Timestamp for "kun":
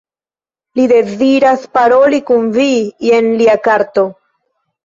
2.31-2.49